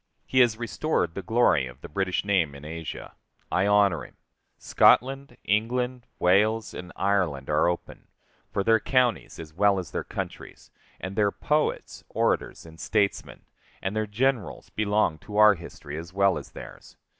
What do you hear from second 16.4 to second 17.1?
theirs.